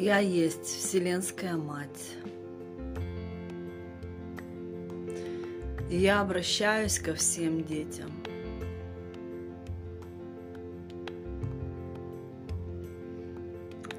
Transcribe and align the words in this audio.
Я 0.00 0.18
есть 0.20 0.64
Вселенская 0.64 1.56
Мать. 1.56 2.14
Я 5.90 6.20
обращаюсь 6.20 7.00
ко 7.00 7.14
всем 7.14 7.64
детям. 7.64 8.12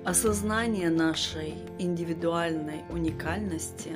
Осознание 0.05 0.89
нашей 0.89 1.55
индивидуальной 1.79 2.85
уникальности 2.89 3.91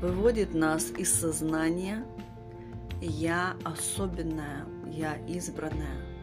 выводит 0.00 0.54
нас 0.54 0.90
из 0.96 1.12
сознания 1.12 2.06
«я 3.02 3.54
особенная, 3.64 4.64
я 4.86 5.18
избранная». 5.28 6.15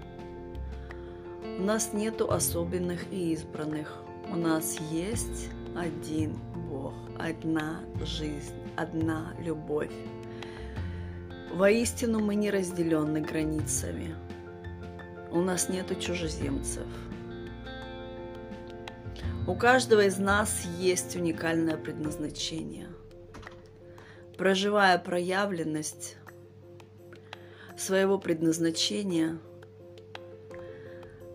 У 1.59 1.61
нас 1.61 1.93
нету 1.93 2.31
особенных 2.31 3.05
и 3.11 3.31
избранных. 3.31 4.01
У 4.31 4.35
нас 4.35 4.79
есть 4.91 5.49
один 5.75 6.35
Бог, 6.67 6.93
одна 7.19 7.81
жизнь, 8.03 8.55
одна 8.75 9.35
любовь. 9.39 9.91
Воистину 11.53 12.19
мы 12.19 12.33
не 12.33 12.49
разделены 12.49 13.21
границами. 13.21 14.15
У 15.31 15.41
нас 15.41 15.69
нету 15.69 15.93
чужеземцев. 15.93 16.87
У 19.45 19.55
каждого 19.55 20.05
из 20.05 20.17
нас 20.17 20.65
есть 20.79 21.15
уникальное 21.15 21.77
предназначение. 21.77 22.87
Проживая 24.37 24.97
проявленность 24.97 26.17
своего 27.77 28.17
предназначения– 28.17 29.37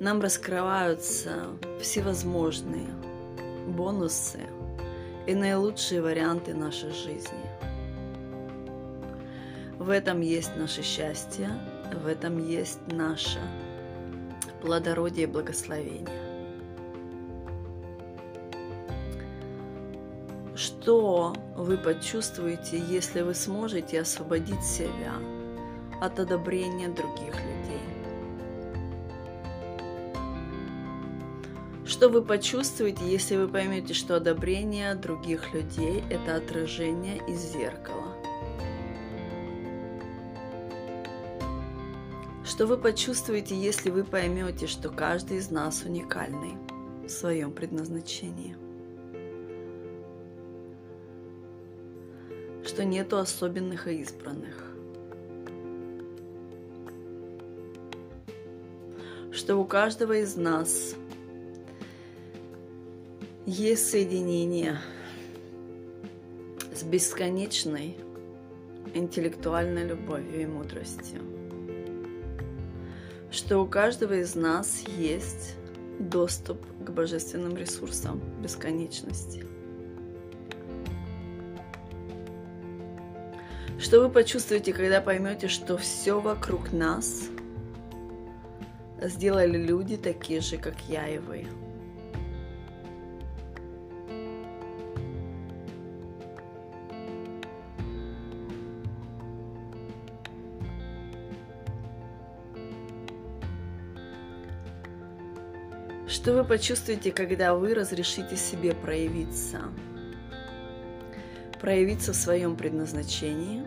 нам 0.00 0.20
раскрываются 0.20 1.46
всевозможные 1.80 2.88
бонусы 3.66 4.40
и 5.26 5.34
наилучшие 5.34 6.00
варианты 6.00 6.54
нашей 6.54 6.90
жизни. 6.92 7.50
В 9.78 9.90
этом 9.90 10.20
есть 10.20 10.56
наше 10.56 10.82
счастье, 10.82 11.48
в 12.02 12.06
этом 12.06 12.44
есть 12.44 12.80
наше 12.88 13.40
плодородие 14.60 15.24
и 15.24 15.30
благословение. 15.30 16.06
Что 20.54 21.34
вы 21.56 21.76
почувствуете, 21.76 22.78
если 22.78 23.20
вы 23.20 23.34
сможете 23.34 24.00
освободить 24.00 24.64
себя 24.64 25.12
от 26.00 26.18
одобрения 26.18 26.88
других 26.88 27.34
людей? 27.34 27.97
Что 31.88 32.10
вы 32.10 32.20
почувствуете, 32.20 33.10
если 33.10 33.36
вы 33.36 33.48
поймете, 33.48 33.94
что 33.94 34.16
одобрение 34.16 34.94
других 34.94 35.54
людей– 35.54 36.04
это 36.10 36.36
отражение 36.36 37.16
из 37.26 37.40
зеркала? 37.54 38.14
Что 42.44 42.66
вы 42.66 42.76
почувствуете, 42.76 43.56
если 43.56 43.88
вы 43.88 44.04
поймете, 44.04 44.66
что 44.66 44.90
каждый 44.90 45.38
из 45.38 45.50
нас 45.50 45.82
уникальный 45.82 46.58
в 47.06 47.08
своем 47.08 47.52
предназначении? 47.52 48.54
Что 52.66 52.84
нету 52.84 53.16
особенных 53.16 53.88
и 53.88 54.02
избранных? 54.02 54.74
Что 59.32 59.56
у 59.56 59.64
каждого 59.64 60.18
из 60.18 60.36
нас– 60.36 60.94
есть 63.48 63.88
соединение 63.88 64.78
с 66.74 66.82
бесконечной 66.82 67.96
интеллектуальной 68.92 69.86
любовью 69.86 70.42
и 70.42 70.46
мудростью, 70.46 71.22
что 73.30 73.60
у 73.60 73.66
каждого 73.66 74.12
из 74.20 74.34
нас 74.34 74.82
есть 74.98 75.54
доступ 75.98 76.58
к 76.84 76.90
божественным 76.90 77.56
ресурсам 77.56 78.20
бесконечности. 78.42 79.46
Что 83.78 84.02
вы 84.02 84.10
почувствуете, 84.10 84.74
когда 84.74 85.00
поймете, 85.00 85.48
что 85.48 85.78
все 85.78 86.20
вокруг 86.20 86.70
нас 86.70 87.30
сделали 89.00 89.56
люди 89.56 89.96
такие 89.96 90.42
же, 90.42 90.58
как 90.58 90.74
я 90.86 91.08
и 91.08 91.16
вы. 91.16 91.46
Что 106.08 106.32
вы 106.32 106.42
почувствуете, 106.42 107.12
когда 107.12 107.54
вы 107.54 107.74
разрешите 107.74 108.34
себе 108.34 108.74
проявиться? 108.74 109.60
Проявиться 111.60 112.14
в 112.14 112.16
своем 112.16 112.56
предназначении 112.56 113.62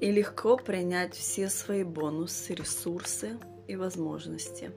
и 0.00 0.10
легко 0.10 0.56
принять 0.56 1.14
все 1.14 1.48
свои 1.48 1.84
бонусы, 1.84 2.54
ресурсы 2.54 3.38
и 3.68 3.76
возможности. 3.76 4.72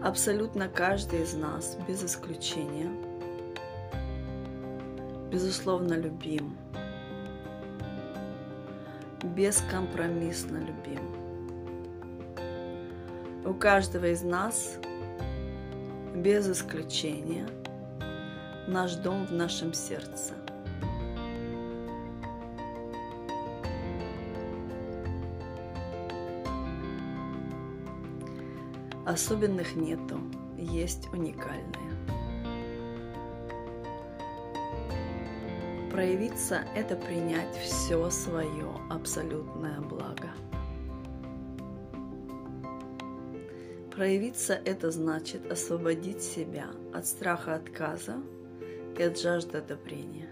Абсолютно 0.00 0.68
каждый 0.68 1.24
из 1.24 1.34
нас, 1.34 1.76
без 1.88 2.04
исключения, 2.04 2.88
безусловно 5.28 5.94
любим– 5.94 6.56
бескомпромиссно 9.38 10.56
любим. 10.56 10.98
У 13.44 13.54
каждого 13.54 14.06
из 14.06 14.22
нас, 14.22 14.80
без 16.12 16.50
исключения, 16.50 17.46
наш 18.66 18.96
дом 18.96 19.26
в 19.26 19.32
нашем 19.32 19.72
сердце. 19.72 20.34
Особенных 29.06 29.76
нету, 29.76 30.18
есть 30.58 31.06
уникальные. 31.12 32.17
Проявиться– 35.98 36.64
это 36.76 36.94
принять 36.94 37.56
все 37.56 38.08
свое 38.08 38.70
абсолютное 38.88 39.80
благо. 39.80 40.30
Проявиться– 43.90 44.54
это 44.64 44.92
значит 44.92 45.50
освободить 45.50 46.22
себя 46.22 46.68
от 46.94 47.04
страха 47.04 47.56
отказа 47.56 48.22
и 48.96 49.02
от 49.02 49.18
жажды 49.18 49.58
одобрения. 49.58 50.30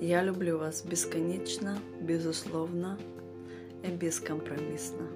Я 0.00 0.22
люблю 0.22 0.56
вас 0.56 0.82
бесконечно, 0.82 1.76
безусловно 2.00 2.98
и 3.82 3.88
бескомпромиссно. 3.88 5.08